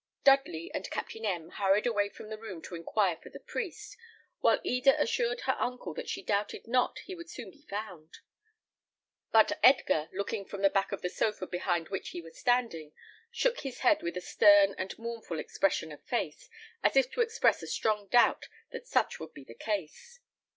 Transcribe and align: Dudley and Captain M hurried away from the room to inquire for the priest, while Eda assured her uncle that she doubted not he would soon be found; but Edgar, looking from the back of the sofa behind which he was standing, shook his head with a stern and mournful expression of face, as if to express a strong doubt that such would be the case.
Dudley 0.23 0.71
and 0.73 0.89
Captain 0.89 1.25
M 1.25 1.49
hurried 1.51 1.85
away 1.85 2.09
from 2.09 2.29
the 2.29 2.37
room 2.39 2.59
to 2.63 2.73
inquire 2.73 3.17
for 3.17 3.29
the 3.29 3.39
priest, 3.39 3.95
while 4.39 4.59
Eda 4.63 4.99
assured 4.99 5.41
her 5.41 5.55
uncle 5.59 5.93
that 5.93 6.09
she 6.09 6.23
doubted 6.23 6.65
not 6.65 6.97
he 7.05 7.13
would 7.13 7.29
soon 7.29 7.51
be 7.51 7.61
found; 7.69 8.17
but 9.31 9.59
Edgar, 9.61 10.09
looking 10.11 10.43
from 10.43 10.63
the 10.63 10.71
back 10.71 10.91
of 10.91 11.03
the 11.03 11.09
sofa 11.11 11.45
behind 11.45 11.89
which 11.89 12.09
he 12.09 12.19
was 12.23 12.35
standing, 12.35 12.93
shook 13.29 13.59
his 13.59 13.81
head 13.81 14.01
with 14.01 14.17
a 14.17 14.21
stern 14.21 14.73
and 14.75 14.97
mournful 14.97 15.37
expression 15.37 15.91
of 15.91 16.03
face, 16.03 16.49
as 16.81 16.95
if 16.95 17.11
to 17.11 17.21
express 17.21 17.61
a 17.61 17.67
strong 17.67 18.07
doubt 18.07 18.47
that 18.71 18.87
such 18.87 19.19
would 19.19 19.35
be 19.35 19.43
the 19.43 19.53
case. 19.53 20.19